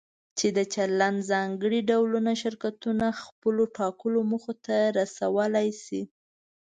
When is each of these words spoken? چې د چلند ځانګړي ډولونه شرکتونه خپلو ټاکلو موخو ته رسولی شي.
چې 0.37 0.47
د 0.57 0.59
چلند 0.73 1.19
ځانګړي 1.31 1.79
ډولونه 1.89 2.31
شرکتونه 2.43 3.05
خپلو 3.23 3.63
ټاکلو 3.77 4.19
موخو 4.31 4.53
ته 4.65 4.77
رسولی 4.99 5.69
شي. 5.83 6.01